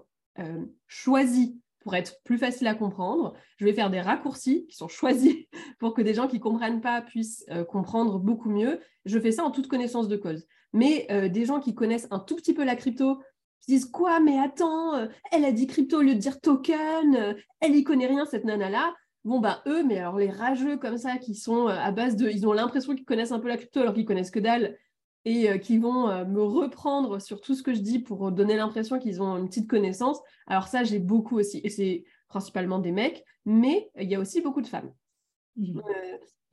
[0.88, 3.34] choisis pour être plus faciles à comprendre.
[3.58, 5.36] Je vais faire des raccourcis qui sont choisis
[5.80, 8.80] pour que des gens qui ne comprennent pas puissent comprendre beaucoup mieux.
[9.06, 10.48] Je fais ça en toute connaissance de cause.
[10.74, 13.22] Mais des gens qui connaissent un tout petit peu la crypto,
[13.68, 17.16] ils disent quoi Mais attends, euh, elle a dit crypto au lieu de dire token,
[17.16, 18.96] euh, elle y connaît rien cette nana là.
[19.24, 22.30] Bon bah eux, mais alors les rageux comme ça qui sont euh, à base de,
[22.30, 24.78] ils ont l'impression qu'ils connaissent un peu la crypto alors qu'ils connaissent que dalle
[25.24, 29.22] et qui vont me reprendre sur tout ce que je dis pour donner l'impression qu'ils
[29.22, 30.20] ont une petite connaissance.
[30.48, 34.42] Alors ça, j'ai beaucoup aussi, et c'est principalement des mecs, mais il y a aussi
[34.42, 34.92] beaucoup de femmes.
[35.58, 35.80] Mmh.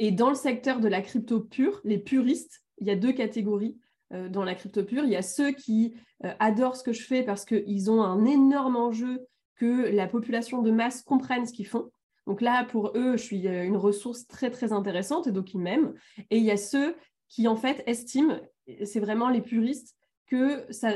[0.00, 3.78] et dans le secteur de la crypto pure, les puristes, il y a deux catégories.
[4.14, 5.04] Euh, dans la crypto pure.
[5.04, 5.94] Il y a ceux qui
[6.24, 10.62] euh, adorent ce que je fais parce qu'ils ont un énorme enjeu que la population
[10.62, 11.90] de masse comprenne ce qu'ils font.
[12.26, 15.58] Donc là, pour eux, je suis euh, une ressource très, très intéressante et donc ils
[15.58, 15.92] m'aiment.
[16.30, 16.96] Et il y a ceux
[17.28, 18.40] qui, en fait, estiment,
[18.82, 19.94] c'est vraiment les puristes,
[20.26, 20.94] que, ça,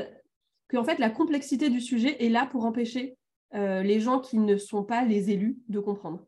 [0.67, 3.15] que en fait, la complexité du sujet est là pour empêcher
[3.51, 6.25] les gens qui ne sont pas les élus de comprendre.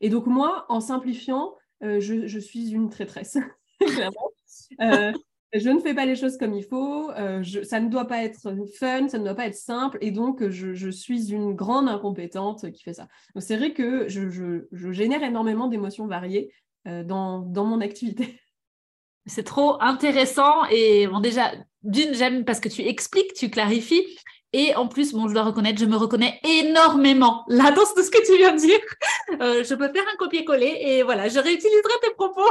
[0.00, 3.38] Et donc moi, en simplifiant, je, suis une traîtresse,
[3.78, 4.30] clairement
[5.54, 8.54] je ne fais pas les choses comme il faut, euh, ça ne doit pas être
[8.78, 12.82] fun, ça ne doit pas être simple, et donc je, suis une grande incompétente qui
[12.82, 13.08] fait ça.
[13.38, 16.52] C'est vrai que je, génère énormément d'émotions variées
[16.88, 18.40] euh, dans, mon activité.
[19.26, 24.04] C'est trop intéressant, et déjà, d'une, j'aime parce que tu expliques, tu clarifies,
[24.52, 28.24] et en plus, bon, je dois reconnaître, je me reconnais énormément là dans ce que
[28.24, 28.78] tu viens de dire.
[29.40, 32.42] Euh, je peux faire un copier-coller, et voilà, je réutiliserai tes propos.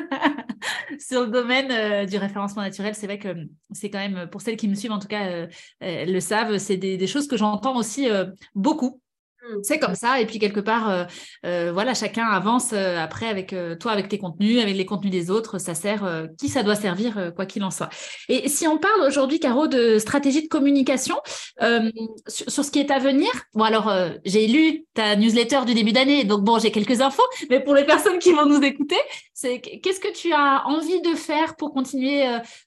[0.98, 3.28] sur le domaine euh, du référencement naturel, c'est vrai que
[3.72, 5.46] c'est quand même, pour celles qui me suivent en tout cas, euh,
[5.80, 9.00] elles le savent, c'est des, choses que j'entends aussi euh, beaucoup.
[9.42, 9.58] Mmh.
[9.62, 10.20] C'est comme ça.
[10.20, 11.04] Et puis quelque part, euh,
[11.44, 15.30] euh, voilà, chacun avance euh, après avec toi, avec tes contenus, avec les contenus des
[15.30, 15.58] autres.
[15.58, 17.88] Ça sert qui ça doit servir, quoi qu'il en soit.
[18.28, 21.16] Et si on parle aujourd'hui, Caro, de stratégie de communication
[21.60, 23.28] sur, sur, ce qui est à venir.
[23.54, 23.92] Bon, alors
[24.24, 27.22] j'ai lu ta newsletter du début d'année, donc bon, j'ai quelques infos.
[27.50, 29.00] Mais pour les personnes qui vont nous écouter,
[29.34, 32.24] c'est qu'est-ce que tu as envie de faire pour continuer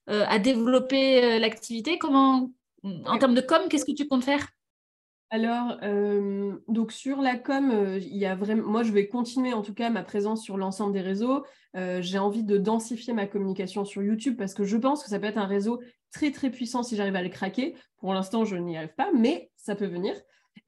[0.08, 1.98] à développer l'activité?
[1.98, 2.50] Comment,
[2.84, 4.46] en termes de com, qu'est-ce que tu comptes faire?
[5.36, 9.52] Alors, euh, donc sur la com, euh, il y a vraiment, moi je vais continuer
[9.52, 11.44] en tout cas ma présence sur l'ensemble des réseaux.
[11.76, 15.20] Euh, j'ai envie de densifier ma communication sur YouTube parce que je pense que ça
[15.20, 15.82] peut être un réseau
[16.14, 17.76] très très puissant si j'arrive à le craquer.
[17.98, 20.16] Pour l'instant, je n'y arrive pas, mais ça peut venir.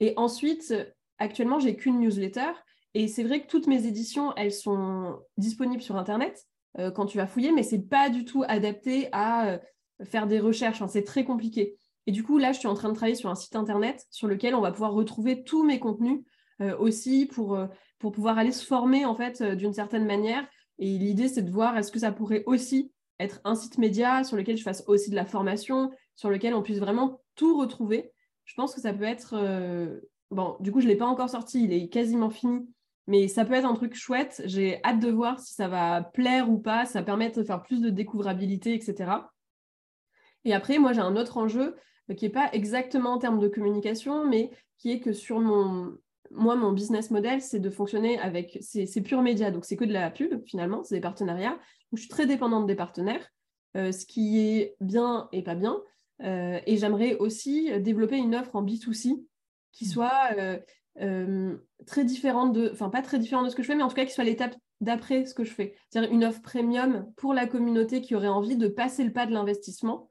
[0.02, 0.74] Et ensuite,
[1.18, 2.52] actuellement, j'ai qu'une newsletter
[2.94, 6.46] et c'est vrai que toutes mes éditions, elles sont disponibles sur Internet
[6.94, 9.60] quand tu vas fouiller, mais c'est pas du tout adapté à
[10.04, 10.84] faire des recherches.
[10.90, 11.78] c'est très compliqué.
[12.08, 14.28] Et du coup, là, je suis en train de travailler sur un site internet sur
[14.28, 16.22] lequel on va pouvoir retrouver tous mes contenus
[16.62, 17.68] euh, aussi pour, euh,
[18.00, 20.48] pour pouvoir aller se former en fait euh, d'une certaine manière.
[20.80, 24.38] Et l'idée, c'est de voir est-ce que ça pourrait aussi être un site média sur
[24.38, 28.14] lequel je fasse aussi de la formation, sur lequel on puisse vraiment tout retrouver.
[28.46, 29.36] Je pense que ça peut être...
[30.30, 32.70] Bon, du coup, je ne l'ai pas encore sorti, il est quasiment fini.
[33.08, 34.42] Mais ça peut être un truc chouette.
[34.46, 36.86] J'ai hâte de voir si ça va plaire ou pas.
[36.86, 39.12] Ça permet de faire plus de découvrabilité, etc.
[40.46, 41.76] Et après, moi, j'ai un autre enjeu
[42.16, 45.98] qui n'est pas exactement en termes de communication, mais qui est que sur mon,
[46.32, 49.94] moi, mon business model, c'est de fonctionner avec, c'est pur média, donc c'est que de
[49.94, 51.58] la pub finalement, c'est des partenariats.
[51.94, 53.26] Je suis très dépendante des partenaires,
[53.76, 55.82] euh, ce qui est bien et pas bien.
[56.24, 59.24] Euh, et j'aimerais aussi développer une offre en B2C
[59.72, 59.88] qui mmh.
[59.88, 60.30] soit
[61.00, 63.88] euh, très différente de, enfin pas très différente de ce que je fais, mais en
[63.88, 65.76] tout cas qui soit l'étape d'après ce que je fais.
[65.90, 69.32] C'est-à-dire une offre premium pour la communauté qui aurait envie de passer le pas de
[69.32, 70.10] l'investissement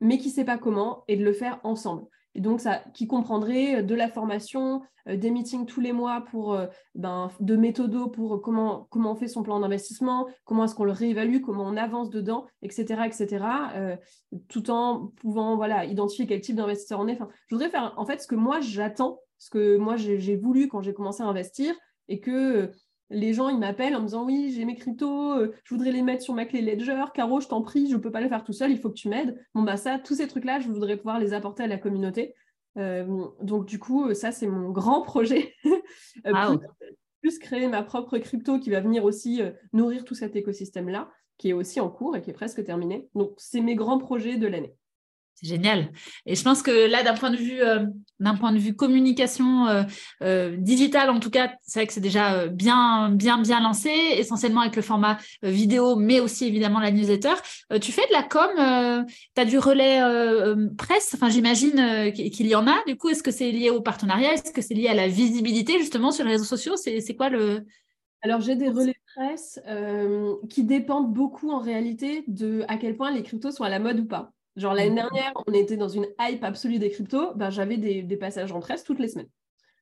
[0.00, 2.04] mais qui ne sait pas comment, et de le faire ensemble.
[2.34, 6.20] Et donc, ça, qui comprendrait euh, de la formation, euh, des meetings tous les mois
[6.30, 10.74] pour, euh, ben, de méthodos pour comment, comment on fait son plan d'investissement, comment est-ce
[10.76, 13.44] qu'on le réévalue, comment on avance dedans, etc., etc.,
[14.48, 17.14] tout en pouvant voilà, identifier quel type d'investisseur on est.
[17.14, 20.68] Enfin, je voudrais faire en fait ce que moi j'attends, ce que moi j'ai voulu
[20.68, 21.74] quand j'ai commencé à investir,
[22.08, 22.70] et que
[23.10, 26.02] les gens, ils m'appellent en me disant oui, j'ai mes cryptos, euh, je voudrais les
[26.02, 27.04] mettre sur ma clé Ledger.
[27.14, 28.94] Caro, je t'en prie, je ne peux pas le faire tout seul, il faut que
[28.94, 29.38] tu m'aides.
[29.54, 32.34] Bon, bah ça, tous ces trucs-là, je voudrais pouvoir les apporter à la communauté.
[32.76, 35.54] Euh, donc, du coup, ça, c'est mon grand projet.
[36.26, 36.58] Euh,
[37.20, 39.40] plus, créer ma propre crypto qui va venir aussi
[39.72, 43.08] nourrir tout cet écosystème-là, qui est aussi en cours et qui est presque terminé.
[43.14, 44.74] Donc, c'est mes grands projets de l'année.
[45.40, 45.92] C'est génial.
[46.26, 47.86] Et je pense que là, d'un point de vue, euh,
[48.18, 49.84] d'un point de vue communication euh,
[50.20, 54.62] euh, digitale, en tout cas, c'est vrai que c'est déjà bien, bien, bien lancé, essentiellement
[54.62, 57.34] avec le format vidéo, mais aussi évidemment la newsletter.
[57.80, 60.00] tu fais de la com, tu as du relais
[60.76, 62.82] presse, enfin j'imagine qu'il y en a.
[62.86, 64.32] Du coup, est-ce que c'est lié au partenariat?
[64.32, 66.74] Est-ce que c'est lié à la visibilité justement sur les réseaux sociaux?
[66.76, 67.64] C'est quoi le...
[68.22, 69.60] Alors j'ai des relais presse
[70.50, 74.00] qui dépendent beaucoup en réalité de à quel point les cryptos sont à la mode
[74.00, 74.32] ou pas.
[74.58, 78.50] Genre l'année dernière, on était dans une hype absolue des cryptos, ben, j'avais des, passages
[78.50, 79.28] en presse toutes les semaines.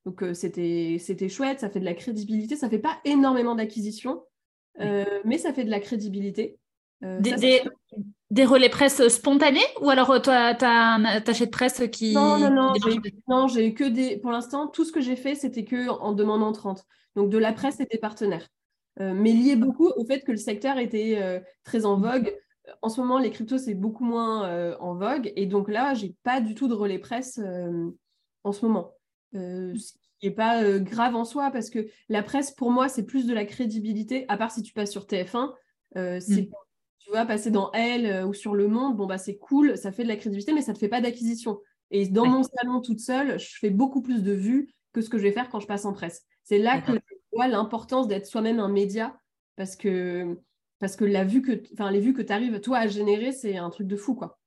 [0.04, 4.22] Donc euh, c'était chouette, ça fait de la crédibilité, ça fait pas énormément d'acquisition,
[4.80, 6.58] euh, mais ça fait de la crédibilité.
[7.04, 7.20] Euh,
[8.30, 12.12] des, relais presse spontanés ou alors toi, tu as un attaché de presse qui.
[12.12, 12.74] Non, non,
[13.28, 14.18] non, j'ai que des.
[14.18, 16.84] Pour l'instant, tout ce que j'ai fait, c'était que en demande entrante.
[17.14, 18.46] Donc de la presse et des partenaires.
[18.98, 22.34] mais lié beaucoup au fait que le secteur était très en vogue
[22.82, 25.32] en ce moment, les cryptos, c'est beaucoup moins euh, en vogue.
[25.36, 27.90] Et donc là, j'ai pas du tout de relais presse euh,
[28.44, 28.94] en ce moment.
[29.34, 33.04] Euh, ce qui n'est pas grave en soi, parce que la presse, pour moi, c'est
[33.04, 35.52] plus de la crédibilité, à part si tu passes sur TF1.
[35.94, 36.50] c'est, mm.
[36.98, 40.02] Tu vois, passer dans Elle ou sur Le Monde, bon, bah, c'est cool, ça fait
[40.02, 41.60] de la crédibilité, mais ça ne te fait pas d'acquisition.
[41.92, 45.18] Et dans mon salon toute seule, je fais beaucoup plus de vues que ce que
[45.18, 46.24] je vais faire quand je passe en presse.
[46.42, 49.16] C'est là que je vois l'importance d'être soi-même un média,
[49.54, 50.36] parce que
[50.78, 53.56] parce que la vue que, enfin, les vues que tu arrives, toi, à générer, c'est
[53.56, 54.38] un truc de fou, quoi.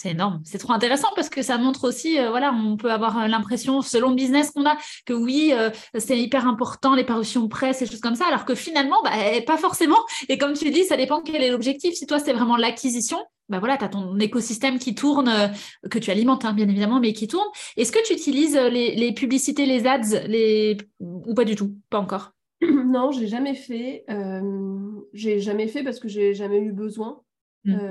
[0.00, 3.18] C'est énorme, c'est trop intéressant parce que ça montre aussi, euh, voilà, on peut avoir
[3.18, 5.68] euh, l'impression, selon le business qu'on a, que oui, euh,
[5.98, 9.42] c'est hyper important, les parutions presse et choses comme ça, alors que finalement, bah, eh,
[9.42, 9.98] pas forcément.
[10.30, 11.92] Et comme tu dis, ça dépend quel est l'objectif.
[11.92, 13.18] Si toi, c'est vraiment l'acquisition,
[13.50, 15.52] bah voilà, tu as ton écosystème qui tourne,
[15.90, 17.48] que tu alimentes, hein, bien évidemment, mais qui tourne.
[17.76, 20.78] Est-ce que tu utilises les, les, publicités, les ads, les...
[21.00, 21.76] ou pas du tout?
[21.90, 22.30] Pas encore
[22.86, 24.04] non, j'ai jamais fait.
[24.10, 27.22] Euh, j'ai jamais fait parce que j'ai jamais eu besoin.
[27.64, 27.74] Mm.
[27.74, 27.90] Euh,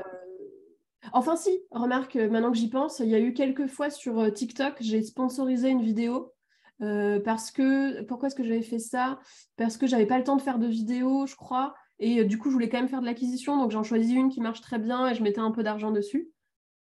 [1.13, 4.29] enfin, si, remarque, maintenant que j'y pense, il y a eu quelques fois sur euh,
[4.29, 6.33] TikTok, j'ai sponsorisé une vidéo.
[6.79, 9.19] parce que pourquoi est-ce que j'avais fait ça?
[9.57, 12.49] Parce que j'avais pas le temps de faire de vidéo, je crois, et du coup
[12.49, 15.09] je voulais quand même faire de l'acquisition, donc j'en choisis une qui marche très bien
[15.09, 16.29] et je mettais un peu d'argent dessus.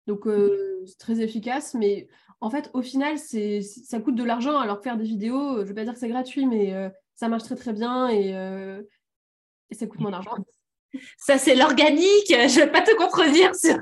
[0.05, 0.27] Donc,
[0.85, 2.07] c'est très efficace, mais
[2.39, 5.61] en fait, au final, c'est, ça coûte de l'argent, alors que faire des vidéos, je
[5.61, 8.29] ne vais pas dire que c'est gratuit, mais ça marche très très bien et,
[9.69, 10.37] et ça coûte moins d'argent.
[11.17, 12.27] Ça, c'est l'organique.
[12.29, 13.75] Je ne vais pas te contredire sur,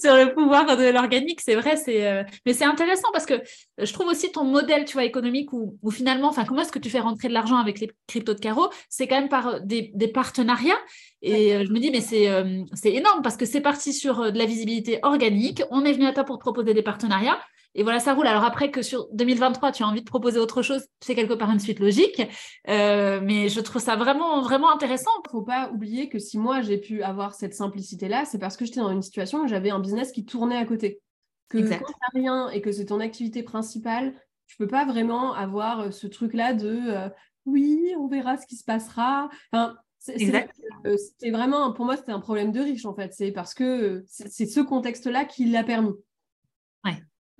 [0.00, 1.40] sur le pouvoir de l'organique.
[1.40, 3.34] C'est vrai, c'est, euh, mais c'est intéressant parce que
[3.78, 6.90] je trouve aussi ton modèle, tu vois, économique où, finalement, enfin, comment est-ce que tu
[6.90, 8.70] fais rentrer de l'argent avec les cryptos de carreau?
[8.88, 10.78] C'est quand même par des, des partenariats.
[11.22, 14.32] Et euh, je me dis, mais c'est, euh, c'est énorme parce que c'est parti sur
[14.32, 15.62] de la visibilité organique.
[15.70, 17.38] On est venu à toi pour te proposer des partenariats.
[17.74, 18.26] Et voilà, ça roule.
[18.26, 21.50] Alors après que sur 2023, tu as envie de proposer autre chose, c'est quelque part
[21.50, 22.22] une suite logique.
[22.68, 25.10] Euh, mais je trouve ça vraiment, vraiment intéressant.
[25.24, 28.56] Il ne faut pas oublier que si moi j'ai pu avoir cette simplicité-là, c'est parce
[28.56, 31.00] que j'étais dans une situation où j'avais un business qui tournait à côté.
[31.48, 34.14] Que quand tu n'as rien et que c'est ton activité principale,
[34.46, 37.08] tu peux pas vraiment avoir euh, ce truc-là de euh,
[37.46, 39.28] oui, on verra ce qui se passera.
[39.52, 43.12] Enfin, c'est vraiment, pour moi, c'était un problème de riche en fait.
[43.14, 45.94] C'est parce que c'est ce contexte-là qui l'a permis.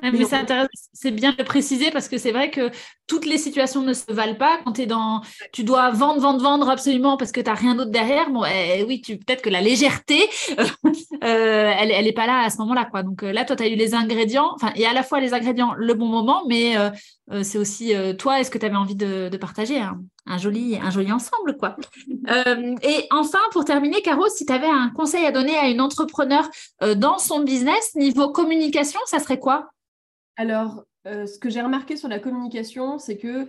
[0.03, 0.25] Ouais mais
[0.93, 2.71] c'est bien de préciser parce que c'est vrai que
[3.11, 4.61] toutes les situations ne se valent pas.
[4.65, 5.21] Quand es dans,
[5.53, 8.31] tu dois vendre, vendre, vendre absolument parce que tu n'as rien d'autre derrière.
[8.31, 10.29] Bon, eh, oui, tu peut-être que la légèreté,
[11.25, 13.03] euh, elle, elle est pas là à ce moment-là, quoi.
[13.03, 15.35] Donc euh, là, toi, tu as eu les ingrédients, enfin, et à la fois les
[15.35, 19.37] ingrédients, le bon moment, mais euh, c'est aussi toi, est-ce que tu avais envie de,
[19.41, 21.77] partager un, joli, un joli ensemble, quoi.
[22.83, 26.49] et enfin, pour terminer, Caro, si tu avais un conseil à donner à une entrepreneur
[26.97, 29.71] dans son business niveau communication, ça serait quoi?
[30.37, 33.49] Alors, euh, ce que j'ai remarqué sur la communication, c'est que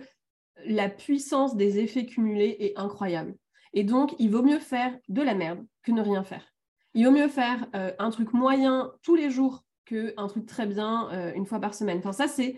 [0.66, 3.34] la puissance des effets cumulés est incroyable.
[3.72, 6.52] Et donc, il vaut mieux faire de la merde que ne rien faire.
[6.94, 11.10] Il vaut mieux faire euh, un truc moyen tous les jours qu'un truc très bien
[11.12, 11.98] euh, une fois par semaine.
[11.98, 12.56] Enfin, ça, c'est,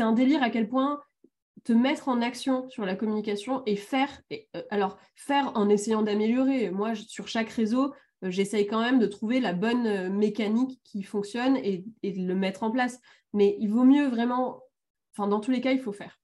[0.00, 1.00] un délire à quel point
[1.64, 4.22] te mettre en action sur la communication et faire,
[5.54, 6.70] en essayant d'améliorer.
[6.70, 11.56] Moi, sur chaque réseau, j'essaye quand même de trouver la bonne euh, mécanique qui fonctionne
[11.56, 12.98] et, de le mettre en place.
[13.32, 14.62] Mais il vaut mieux vraiment,
[15.12, 16.18] enfin dans tous les cas, il faut faire.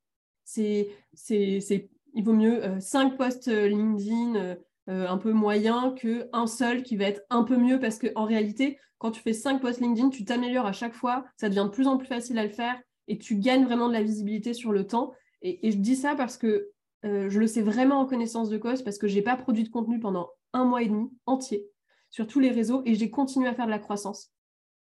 [0.45, 4.57] C'est, c'est, il vaut mieux euh, cinq posts LinkedIn
[4.89, 9.13] un peu moyens qu'un seul qui va être un peu mieux parce qu'en réalité, quand
[9.13, 11.99] tu fais cinq posts LinkedIn, tu t'améliores à chaque fois, ça devient de plus en
[11.99, 12.77] plus facile à le faire
[13.07, 15.13] et tu gagnes vraiment de la visibilité sur le temps.
[15.41, 16.71] Et, je dis ça parce que
[17.05, 19.69] je le sais vraiment en connaissance de cause parce que je n'ai pas produit de
[19.69, 21.71] contenu pendant un mois et demi entier
[22.13, 24.31] sur tous les réseaux et j'ai continué à faire de la croissance.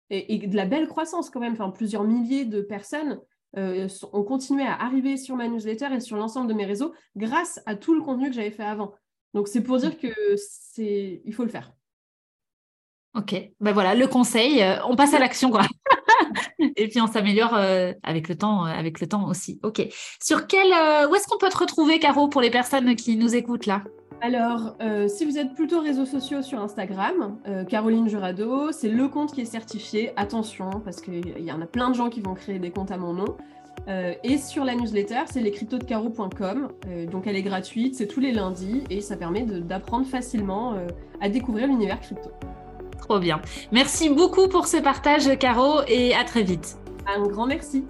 [0.10, 3.20] Et, de la belle croissance quand même, enfin, plusieurs milliers de personnes
[3.58, 7.60] euh, ont continué à arriver sur ma newsletter et sur l'ensemble de mes réseaux grâce
[7.66, 8.94] à tout le contenu que j'avais fait avant.
[9.34, 11.74] Donc c'est pour dire que c'est il faut le faire.
[13.16, 15.64] Ok, ben voilà le conseil, euh, on passe à l'action quoi.
[16.60, 19.60] et puis on s'améliore euh, avec le temps, avec le temps aussi.
[19.64, 19.82] Ok.
[20.22, 23.66] Sur quel, où est-ce qu'on peut te retrouver, Caro, pour les personnes qui nous écoutent
[23.66, 23.84] là?
[24.20, 29.08] Alors, euh, si vous êtes plutôt réseaux sociaux sur Instagram, euh, Caroline Jurado, c'est le
[29.08, 30.12] compte qui est certifié.
[30.16, 32.98] Attention, parce qu'il y en a plein de gens qui vont créer des comptes à
[32.98, 33.38] mon nom.
[33.88, 36.70] Euh, et sur la newsletter, c'est lescryptodecaro.com.
[37.12, 40.76] donc, elle est gratuite, c'est tous les lundis et ça permet d'apprendre facilement
[41.22, 42.32] à découvrir l'univers crypto.
[42.98, 43.40] Trop bien.
[43.72, 46.78] Merci beaucoup pour ce partage, Caro, et à très vite.
[47.06, 47.86] Un grand merci.